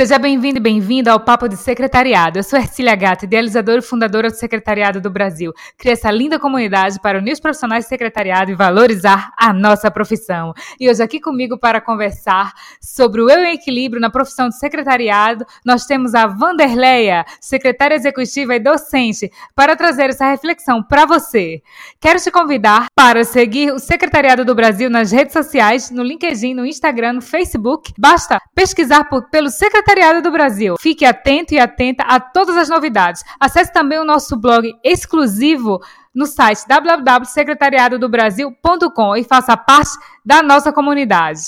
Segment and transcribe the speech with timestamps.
[0.00, 2.38] Seja bem-vindo e bem-vinda ao Papo de Secretariado.
[2.38, 5.52] Eu sou Ercília Gata, idealizadora e fundadora do Secretariado do Brasil.
[5.76, 10.54] Cria essa linda comunidade para unir os profissionais de secretariado e valorizar a nossa profissão.
[10.80, 15.44] E hoje aqui comigo para conversar sobre o eu em equilíbrio na profissão de secretariado,
[15.66, 21.60] nós temos a Vanderleia, secretária executiva e docente, para trazer essa reflexão para você.
[22.00, 26.64] Quero te convidar para seguir o Secretariado do Brasil nas redes sociais, no LinkedIn, no
[26.64, 27.92] Instagram, no Facebook.
[27.98, 30.76] Basta pesquisar por, pelo Secretariado Secretariado do Brasil.
[30.78, 33.24] Fique atento e atenta a todas as novidades.
[33.40, 35.80] Acesse também o nosso blog exclusivo
[36.14, 39.90] no site www.secretariadodobrasil.com e faça parte
[40.24, 41.40] da nossa comunidade.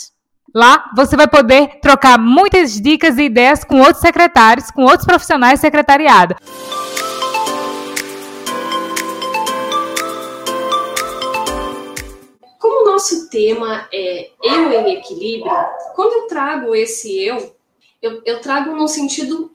[0.53, 5.61] Lá você vai poder trocar muitas dicas e ideias com outros secretários, com outros profissionais
[5.61, 6.35] secretariado.
[12.59, 15.53] Como o nosso tema é eu em equilíbrio,
[15.95, 17.62] quando eu trago esse eu,
[18.03, 19.53] eu, eu trago num sentido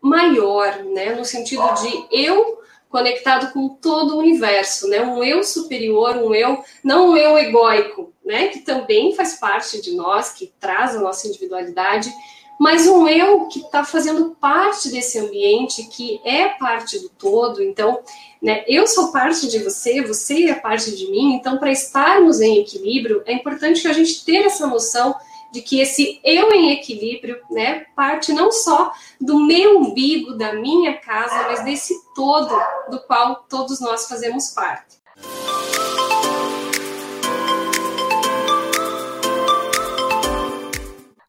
[0.00, 1.14] maior, né?
[1.14, 5.00] No sentido de eu conectado com todo o universo, né?
[5.02, 8.48] Um eu superior, um eu, não um eu egóico, né?
[8.48, 12.12] Que também faz parte de nós, que traz a nossa individualidade,
[12.58, 17.62] mas um eu que está fazendo parte desse ambiente, que é parte do todo.
[17.62, 18.00] Então,
[18.40, 18.64] né?
[18.66, 21.34] Eu sou parte de você, você é parte de mim.
[21.34, 25.14] Então, para estarmos em equilíbrio, é importante que a gente tenha essa noção
[25.52, 30.98] de que esse eu em equilíbrio, né, parte não só do meu umbigo, da minha
[30.98, 32.54] casa, mas desse todo
[32.90, 34.96] do qual todos nós fazemos parte.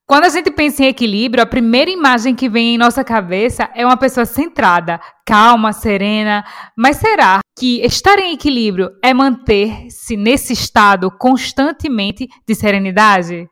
[0.07, 3.85] Quando a gente pensa em equilíbrio, a primeira imagem que vem em nossa cabeça é
[3.85, 6.45] uma pessoa centrada, calma, serena.
[6.77, 13.49] Mas será que estar em equilíbrio é manter-se nesse estado constantemente de serenidade?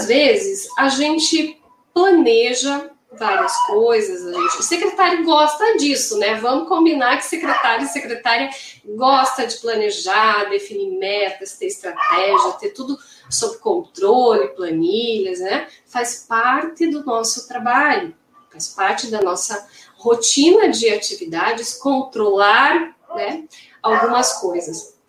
[0.00, 1.60] Muitas vezes a gente
[1.92, 6.36] planeja várias coisas, gente, o secretário gosta disso, né?
[6.36, 8.48] Vamos combinar que secretário e secretária
[8.84, 12.96] gosta de planejar, definir metas, ter estratégia, ter tudo
[13.28, 15.66] sob controle, planilhas, né?
[15.86, 18.14] Faz parte do nosso trabalho,
[18.50, 23.44] faz parte da nossa rotina de atividades controlar, né,
[23.82, 24.99] algumas coisas.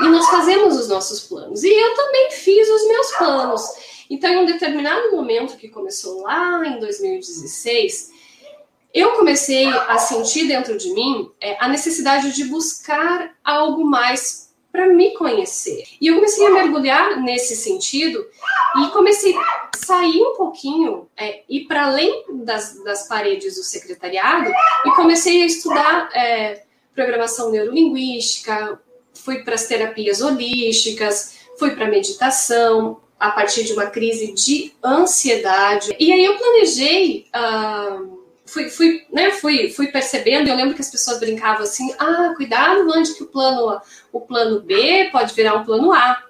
[0.00, 1.62] E nós fazemos os nossos planos.
[1.62, 3.62] E eu também fiz os meus planos.
[4.08, 8.12] Então, em um determinado momento que começou lá em 2016,
[8.92, 14.86] eu comecei a sentir dentro de mim é, a necessidade de buscar algo mais para
[14.86, 15.84] me conhecer.
[16.00, 18.26] E eu comecei a mergulhar nesse sentido
[18.78, 24.50] e comecei a sair um pouquinho, é, ir para além das, das, paredes do secretariado
[24.86, 26.64] e comecei a estudar é,
[26.94, 28.80] programação neurolinguística,
[29.24, 35.94] fui para as terapias holísticas, fui para meditação, a partir de uma crise de ansiedade.
[35.98, 37.26] E aí eu planejei.
[37.34, 42.34] Uh, fui, fui, né, fui, fui percebendo, eu lembro que as pessoas brincavam assim, ah,
[42.36, 43.80] cuidado, Andy, que o plano,
[44.12, 46.22] o plano B pode virar um plano A,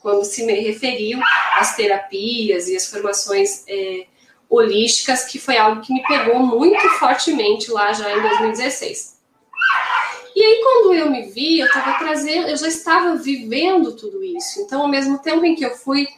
[0.00, 1.20] quando se me referiam
[1.54, 4.06] às terapias e às formações é,
[4.48, 9.19] holísticas, que foi algo que me pegou muito fortemente lá já em 2016.
[10.40, 14.58] E aí, quando eu me vi, eu estava trazendo, eu já estava vivendo tudo isso.
[14.62, 16.08] Então, ao mesmo tempo em que eu fui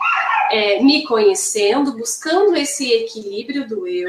[0.48, 4.08] é, me conhecendo, buscando esse equilíbrio do eu,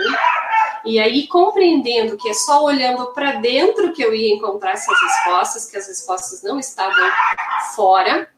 [0.86, 5.66] e aí compreendendo que é só olhando para dentro que eu ia encontrar essas respostas,
[5.66, 7.10] que as respostas não estavam
[7.76, 8.30] fora,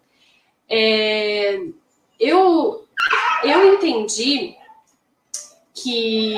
[0.70, 1.60] é,
[2.18, 2.88] eu,
[3.44, 4.56] eu entendi
[5.74, 6.38] que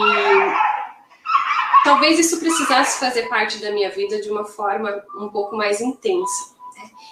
[1.87, 6.57] talvez isso precisasse fazer parte da minha vida de uma forma um pouco mais intensa.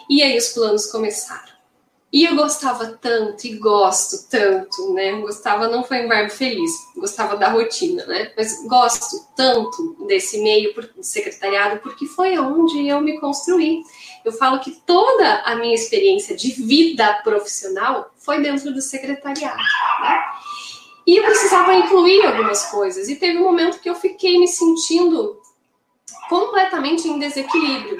[0.09, 1.55] E aí os planos começaram.
[2.11, 5.13] E eu gostava tanto e gosto tanto, né?
[5.21, 8.33] Gostava não foi um verbo feliz, gostava da rotina, né?
[8.35, 13.81] Mas gosto tanto desse meio de secretariado porque foi onde eu me construí.
[14.25, 19.57] Eu falo que toda a minha experiência de vida profissional foi dentro do secretariado.
[19.57, 20.23] Né?
[21.05, 23.07] E eu precisava incluir algumas coisas.
[23.09, 25.39] E teve um momento que eu fiquei me sentindo
[26.27, 27.97] completamente em desequilíbrio.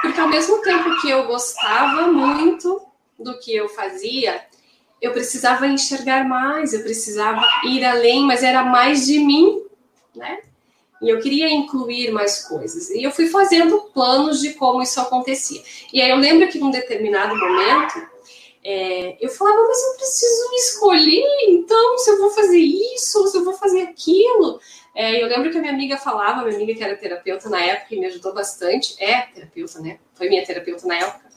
[0.00, 2.80] Porque ao mesmo tempo que eu gostava muito
[3.18, 4.42] do que eu fazia,
[5.00, 9.62] eu precisava enxergar mais, eu precisava ir além, mas era mais de mim,
[10.14, 10.40] né?
[11.02, 12.90] E eu queria incluir mais coisas.
[12.90, 15.62] E eu fui fazendo planos de como isso acontecia.
[15.92, 18.06] E aí eu lembro que num determinado momento,
[18.62, 23.44] é, eu falava, mas eu preciso escolher, então, se eu vou fazer isso, se eu
[23.44, 24.60] vou fazer aquilo.
[24.94, 27.94] É, eu lembro que a minha amiga falava, minha amiga que era terapeuta na época
[27.94, 29.98] e me ajudou bastante, é terapeuta, né?
[30.14, 31.30] Foi minha terapeuta na época.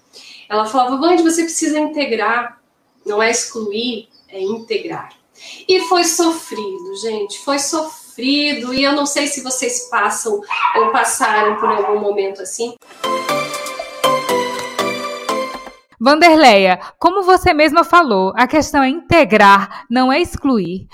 [0.50, 2.62] Ela falava, Vande, você precisa integrar
[3.06, 5.10] Não é excluir, é integrar.
[5.68, 8.74] E foi sofrido, gente, foi sofrido.
[8.74, 10.42] E eu não sei se vocês passam
[10.76, 12.76] ou passaram por algum momento assim.
[16.04, 20.86] Vanderleia, como você mesma falou, a questão é integrar, não é excluir.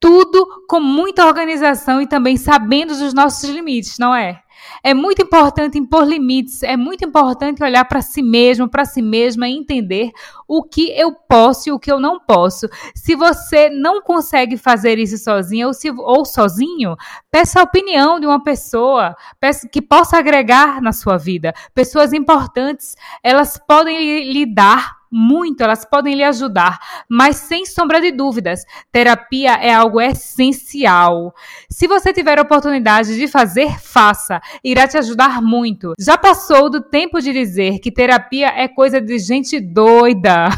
[0.00, 4.40] Tudo com muita organização e também sabendo dos nossos limites, não é?
[4.82, 9.48] É muito importante impor limites, é muito importante olhar para si mesmo, para si mesma
[9.48, 10.10] e entender
[10.46, 12.68] o que eu posso e o que eu não posso.
[12.94, 16.96] Se você não consegue fazer isso sozinha ou, se, ou sozinho,
[17.30, 21.52] peça a opinião de uma pessoa peça, que possa agregar na sua vida.
[21.74, 28.10] Pessoas importantes, elas podem lhe dar muito, elas podem lhe ajudar, mas sem sombra de
[28.10, 31.32] dúvidas, terapia é algo essencial.
[31.70, 35.94] Se você tiver a oportunidade de fazer, faça, irá te ajudar muito.
[35.98, 40.48] Já passou do tempo de dizer que terapia é coisa de gente doida.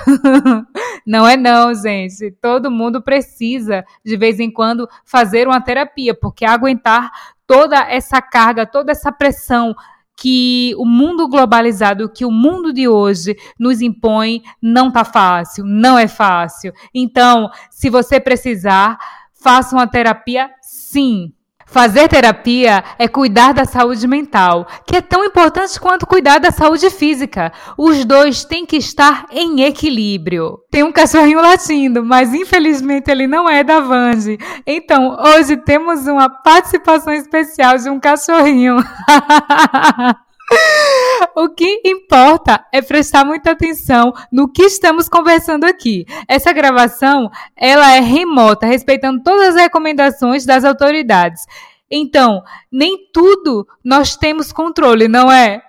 [1.07, 2.31] não é não, gente.
[2.41, 7.11] Todo mundo precisa de vez em quando fazer uma terapia, porque aguentar
[7.47, 9.75] toda essa carga, toda essa pressão
[10.17, 15.99] que o mundo globalizado, que o mundo de hoje nos impõe, não tá fácil, não
[15.99, 16.73] é fácil.
[16.95, 18.99] Então, se você precisar,
[19.35, 21.33] faça uma terapia sim.
[21.69, 26.89] Fazer terapia é cuidar da saúde mental, que é tão importante quanto cuidar da saúde
[26.91, 27.53] física.
[27.77, 30.61] Os dois têm que estar em equilíbrio.
[30.71, 34.39] Tem um cachorrinho latindo, mas infelizmente ele não é da Vange.
[34.65, 38.77] Então, hoje temos uma participação especial de um cachorrinho.
[41.37, 46.07] O que importa é prestar muita atenção no que estamos conversando aqui.
[46.29, 51.43] Essa gravação, ela é remota, respeitando todas as recomendações das autoridades.
[51.91, 55.63] Então, nem tudo nós temos controle, não é?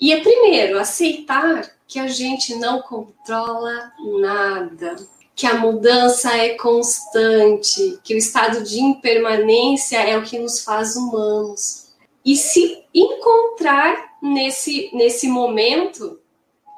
[0.00, 4.96] E é primeiro aceitar que a gente não controla nada,
[5.34, 10.96] que a mudança é constante, que o estado de impermanência é o que nos faz
[10.96, 11.90] humanos.
[12.24, 16.18] E se encontrar nesse, nesse momento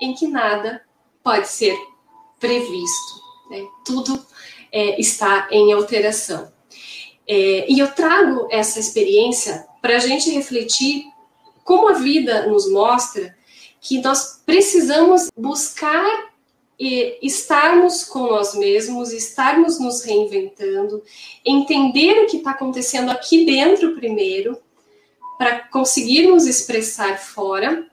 [0.00, 0.82] em que nada
[1.22, 1.76] pode ser
[2.40, 3.20] previsto,
[3.50, 3.64] né?
[3.84, 4.24] tudo
[4.72, 6.50] é, está em alteração.
[7.28, 11.04] É, e eu trago essa experiência para a gente refletir
[11.62, 13.36] como a vida nos mostra
[13.80, 16.32] que nós precisamos buscar
[16.78, 21.02] e estarmos com nós mesmos, estarmos nos reinventando,
[21.44, 24.58] entender o que está acontecendo aqui dentro primeiro,
[25.38, 27.86] para conseguirmos expressar fora,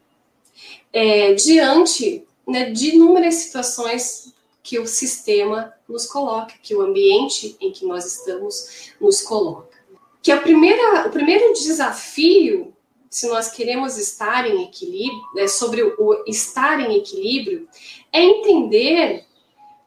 [0.92, 4.34] é, diante né, de inúmeras situações
[4.70, 9.76] que o sistema nos coloca, que o ambiente em que nós estamos nos coloca.
[10.22, 12.72] Que a primeira, o primeiro desafio,
[13.10, 17.68] se nós queremos estar em equilíbrio, né, sobre o estar em equilíbrio,
[18.14, 19.26] é entender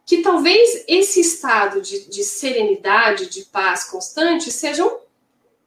[0.04, 4.98] que talvez esse estado de, de serenidade, de paz constante, sejam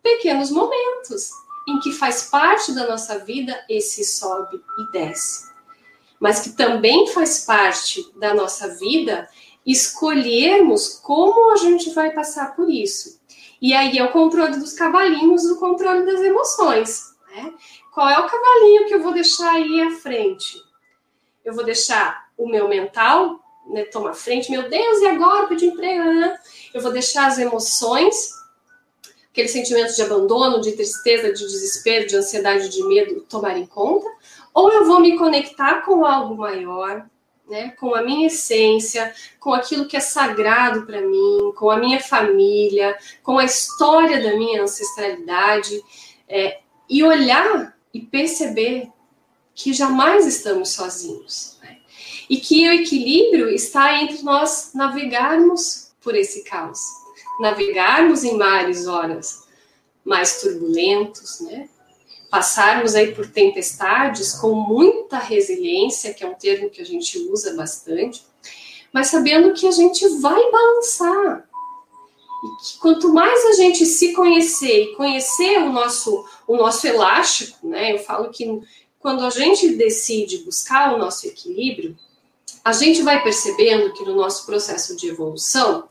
[0.04, 1.30] pequenos momentos
[1.70, 5.55] em que faz parte da nossa vida esse sobe e desce
[6.20, 9.28] mas que também faz parte da nossa vida
[9.66, 13.20] escolhermos como a gente vai passar por isso.
[13.62, 17.16] E aí é o controle dos cavalinhos, o controle das emoções.
[17.36, 17.54] Né?
[17.94, 20.62] Qual é o cavalinho que eu vou deixar aí à frente?
[21.44, 26.04] Eu vou deixar o meu mental né, tomar frente, meu Deus, e agora pedir emprego?
[26.04, 26.38] Né?
[26.74, 28.32] Eu vou deixar as emoções,
[29.32, 34.08] aquele sentimento de abandono, de tristeza, de desespero, de ansiedade, de medo tomarem conta,
[34.56, 37.06] ou eu vou me conectar com algo maior,
[37.46, 42.00] né, com a minha essência, com aquilo que é sagrado para mim, com a minha
[42.00, 45.84] família, com a história da minha ancestralidade,
[46.30, 48.90] é, e olhar e perceber
[49.54, 51.60] que jamais estamos sozinhos.
[51.62, 51.78] Né?
[52.30, 56.80] E que o equilíbrio está entre nós navegarmos por esse caos,
[57.42, 59.44] navegarmos em mares horas
[60.04, 61.68] mais turbulentos, né?
[62.36, 67.54] Passarmos aí por tempestades com muita resiliência, que é um termo que a gente usa
[67.54, 68.26] bastante,
[68.92, 71.48] mas sabendo que a gente vai balançar.
[72.44, 77.70] E que quanto mais a gente se conhecer e conhecer o nosso, o nosso elástico,
[77.70, 77.94] né?
[77.94, 78.62] Eu falo que
[79.00, 81.98] quando a gente decide buscar o nosso equilíbrio,
[82.66, 85.88] a gente vai percebendo que no nosso processo de evolução,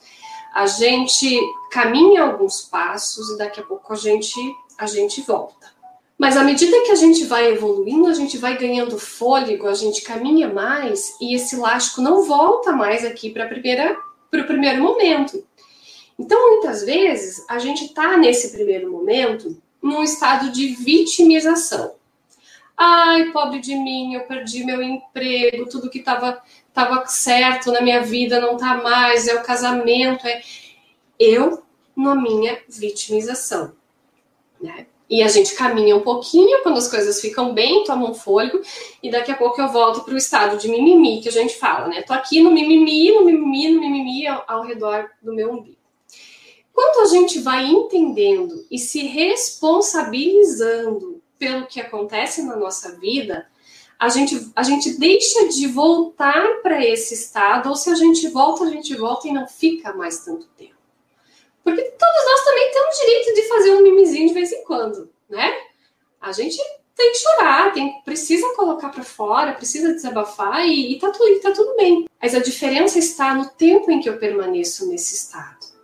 [0.52, 4.38] a gente caminha alguns passos e daqui a pouco a gente
[4.76, 5.73] a gente volta.
[6.18, 10.02] Mas à medida que a gente vai evoluindo, a gente vai ganhando fôlego, a gente
[10.02, 15.44] caminha mais e esse elástico não volta mais aqui para o primeiro momento.
[16.18, 21.94] Então, muitas vezes, a gente está nesse primeiro momento num estado de vitimização.
[22.76, 26.42] Ai, pobre de mim, eu perdi meu emprego, tudo que estava
[26.72, 30.42] tava certo na minha vida não está mais, é o casamento, é
[31.18, 31.62] eu
[31.96, 33.72] na minha vitimização.
[34.60, 34.86] Né?
[35.08, 38.62] E a gente caminha um pouquinho quando as coisas ficam bem, toma um fôlego,
[39.02, 41.88] e daqui a pouco eu volto para o estado de mimimi que a gente fala,
[41.88, 42.00] né?
[42.02, 45.76] Tô aqui no mimimi, no mimimi, no mimimi ao, ao redor do meu umbigo.
[46.72, 53.46] Quando a gente vai entendendo e se responsabilizando pelo que acontece na nossa vida,
[53.98, 58.64] a gente, a gente deixa de voltar para esse estado, ou se a gente volta,
[58.64, 60.73] a gente volta e não fica mais tanto tempo.
[61.64, 65.52] Porque todos nós também temos direito de fazer um mimizinho de vez em quando, né?
[66.20, 66.58] A gente
[66.94, 71.40] tem que chorar, tem, precisa colocar para fora, precisa desabafar e, e tá, tudo, e
[71.40, 72.06] tá tudo bem.
[72.22, 75.74] Mas a diferença está no tempo em que eu permaneço nesse estado.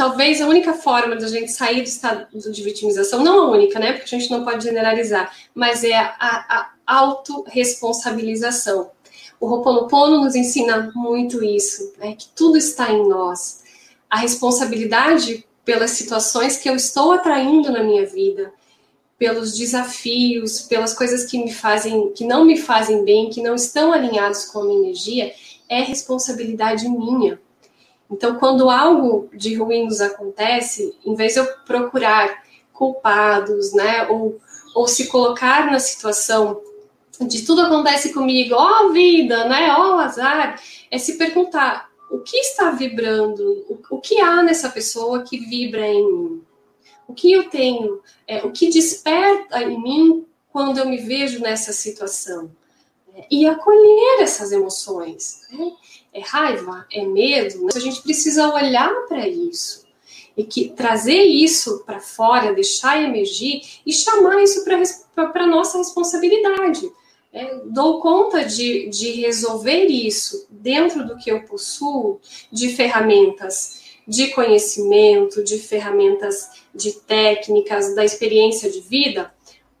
[0.00, 3.92] talvez a única forma da gente sair do estado de vitimização, não a única, né?
[3.92, 8.92] Porque a gente não pode generalizar, mas é a, a autorresponsabilização.
[9.40, 12.14] O Ho'oponopono nos ensina muito isso, né?
[12.14, 13.62] que tudo está em nós.
[14.08, 18.52] A responsabilidade pelas situações que eu estou atraindo na minha vida,
[19.18, 23.92] pelos desafios, pelas coisas que me fazem, que não me fazem bem, que não estão
[23.92, 25.32] alinhados com a minha energia,
[25.68, 27.40] é responsabilidade minha.
[28.10, 32.42] Então, quando algo de ruim nos acontece, em vez de eu procurar
[32.72, 34.38] culpados, né, ou,
[34.74, 36.60] ou se colocar na situação
[37.20, 40.60] de tudo acontece comigo, ó oh, vida, né, ó oh, azar,
[40.90, 45.86] é se perguntar o que está vibrando, o, o que há nessa pessoa que vibra
[45.86, 46.42] em mim,
[47.06, 51.72] o que eu tenho, é, o que desperta em mim quando eu me vejo nessa
[51.72, 52.50] situação.
[53.30, 55.42] E acolher essas emoções.
[55.50, 55.72] Né?
[56.12, 57.72] é raiva, é medo, né?
[57.74, 59.86] a gente precisa olhar para isso
[60.36, 64.64] e que trazer isso para fora, deixar emergir e chamar isso
[65.14, 66.90] para nossa responsabilidade.
[67.32, 72.20] É, dou conta de, de resolver isso dentro do que eu possuo
[72.50, 79.32] de ferramentas de conhecimento, de ferramentas de técnicas, da experiência de vida.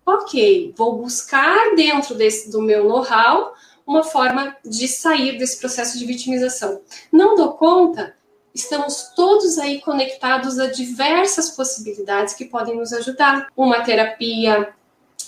[0.06, 3.52] Ok, vou buscar dentro desse, do meu know-how
[3.84, 6.80] uma forma de sair desse processo de vitimização.
[7.10, 8.14] Não dou conta,
[8.54, 13.48] estamos todos aí conectados a diversas possibilidades que podem nos ajudar.
[13.56, 14.72] Uma terapia,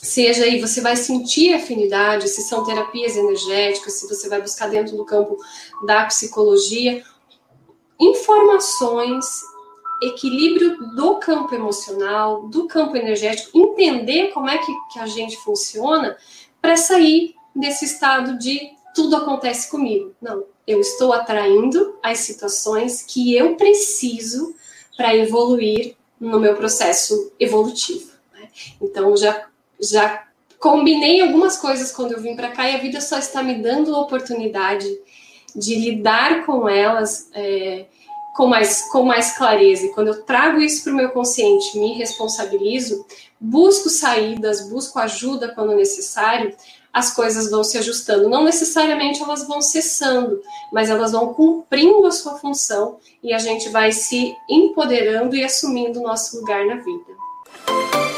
[0.03, 4.97] seja aí você vai sentir afinidade, se são terapias energéticas, se você vai buscar dentro
[4.97, 5.37] do campo
[5.87, 7.05] da psicologia,
[8.01, 9.25] informações,
[10.03, 16.17] equilíbrio do campo emocional, do campo energético, entender como é que, que a gente funciona
[16.61, 20.13] para sair desse estado de tudo acontece comigo.
[20.21, 24.55] Não, eu estou atraindo as situações que eu preciso
[24.97, 28.11] para evoluir no meu processo evolutivo.
[28.33, 28.49] Né?
[28.81, 29.47] Então já
[29.83, 30.25] já
[30.59, 33.95] combinei algumas coisas quando eu vim para cá e a vida só está me dando
[33.95, 34.87] a oportunidade
[35.55, 37.87] de lidar com elas é,
[38.35, 39.87] com mais com mais clareza.
[39.87, 43.05] E quando eu trago isso para o meu consciente, me responsabilizo,
[43.41, 46.55] busco saídas, busco ajuda quando necessário,
[46.93, 48.29] as coisas vão se ajustando.
[48.29, 50.41] Não necessariamente elas vão cessando,
[50.73, 56.01] mas elas vão cumprindo a sua função e a gente vai se empoderando e assumindo
[56.01, 58.12] o nosso lugar na vida.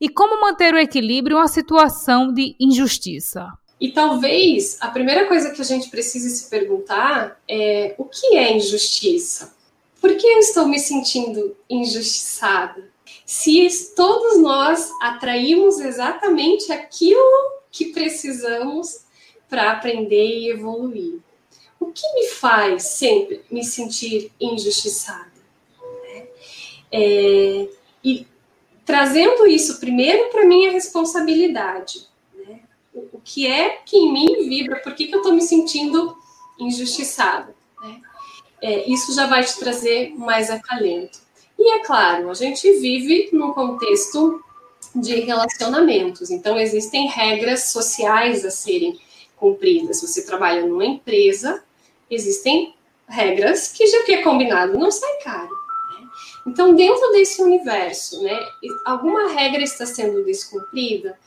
[0.00, 3.48] E como manter o equilíbrio em uma situação de injustiça?
[3.80, 8.56] E talvez a primeira coisa que a gente precise se perguntar é o que é
[8.56, 9.54] injustiça?
[10.00, 12.88] Por que eu estou me sentindo injustiçada?
[13.28, 19.04] se todos nós atraímos exatamente aquilo que precisamos
[19.50, 21.18] para aprender e evoluir.
[21.78, 25.30] O que me faz sempre me sentir injustiçada?
[26.02, 26.26] Né?
[26.90, 27.68] É,
[28.02, 28.26] e
[28.88, 32.06] trazendo isso primeiro para minha responsabilidade.
[32.34, 32.60] Né?
[32.94, 34.80] O, que é que em mim vibra?
[34.80, 36.16] Por que, que eu estou me sentindo
[36.58, 37.54] injustiçada?
[37.82, 38.00] Né?
[38.62, 41.18] É, isso já vai te trazer mais acalento.
[41.58, 44.42] E é claro, a gente vive num contexto
[44.94, 48.98] de relacionamentos, então existem regras sociais a serem
[49.36, 49.92] cumprida.
[49.92, 51.62] Se você trabalha numa empresa,
[52.10, 52.74] existem
[53.06, 55.67] regras que já que é combinado não sai caro.
[56.48, 58.38] Então, dentro desse universo, né,
[58.84, 61.18] alguma regra está sendo descumprida,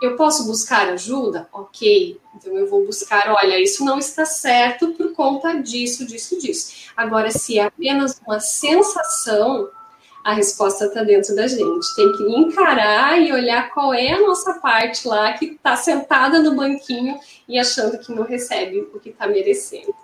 [0.00, 1.48] eu posso buscar ajuda?
[1.52, 2.20] Ok.
[2.36, 6.90] Então eu vou buscar, olha, isso não está certo por conta disso, disso, disso.
[6.96, 9.68] Agora, se é apenas uma sensação,
[10.22, 11.96] a resposta está dentro da gente.
[11.96, 16.54] Tem que encarar e olhar qual é a nossa parte lá que está sentada no
[16.54, 17.18] banquinho
[17.48, 19.94] e achando que não recebe o que está merecendo.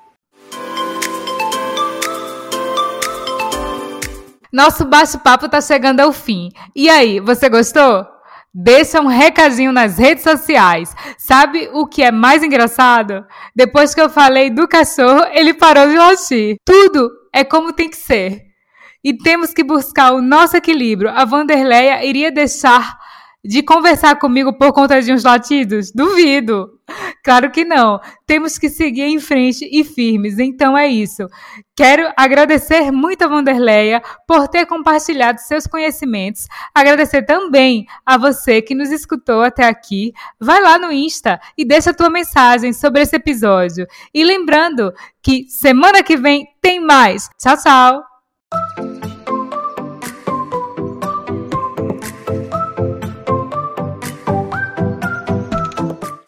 [4.54, 6.49] Nosso bate-papo está chegando ao fim.
[6.76, 8.06] E aí, você gostou?
[8.54, 10.94] Deixa um recadinho nas redes sociais.
[11.18, 13.26] Sabe o que é mais engraçado?
[13.52, 16.54] Depois que eu falei do cachorro, ele parou de latir.
[16.64, 18.42] Tudo é como tem que ser.
[19.02, 21.11] E temos que buscar o nosso equilíbrio.
[21.11, 22.96] A Vanderleia iria deixar
[23.44, 25.92] de conversar comigo por conta de uns latidos?
[25.92, 26.70] Duvido.
[27.22, 28.00] Claro que não.
[28.26, 30.38] Temos que seguir em frente e firmes.
[30.38, 31.26] Então é isso.
[31.76, 36.46] Quero agradecer muito a Vanderleia por ter compartilhado seus conhecimentos.
[36.74, 40.12] Agradecer também a você que nos escutou até aqui.
[40.38, 43.86] Vai lá no Insta e deixa a tua mensagem sobre esse episódio.
[44.12, 47.28] E lembrando que semana que vem tem mais.
[47.38, 48.13] Tchau, tchau.